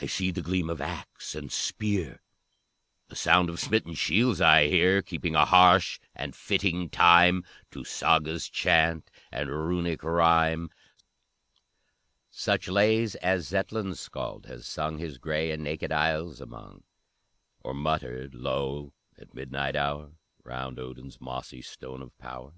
I 0.00 0.06
see 0.06 0.32
the 0.32 0.42
gleam 0.42 0.68
of 0.68 0.80
axe 0.80 1.36
and 1.36 1.52
spear, 1.52 2.20
A 3.10 3.14
sound 3.14 3.48
of 3.48 3.60
smitten 3.60 3.94
shields 3.94 4.40
I 4.40 4.66
hear, 4.66 5.02
Keeping 5.02 5.36
a 5.36 5.44
harsh 5.44 6.00
and 6.16 6.34
fitting 6.34 6.88
time 6.90 7.44
To 7.70 7.84
Saga's 7.84 8.48
chant, 8.48 9.08
and 9.30 9.48
Runic 9.48 10.02
rhyme; 10.02 10.68
Such 12.28 12.66
lays 12.66 13.14
as 13.14 13.46
Zetland's 13.46 14.00
Scald 14.00 14.46
has 14.46 14.66
sung, 14.66 14.98
His 14.98 15.16
gray 15.16 15.52
and 15.52 15.62
naked 15.62 15.92
isles 15.92 16.40
among; 16.40 16.82
Or 17.60 17.72
muttered 17.72 18.34
low 18.34 18.92
at 19.16 19.32
midnight 19.32 19.76
hour 19.76 20.10
Round 20.42 20.80
Odin's 20.80 21.20
mossy 21.20 21.62
stone 21.62 22.02
of 22.02 22.18
power. 22.18 22.50